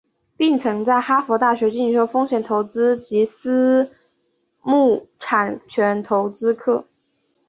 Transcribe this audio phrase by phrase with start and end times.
[0.35, 3.91] 并曾在哈佛大学进修风险投资及私
[4.63, 6.85] 募产权投资课程。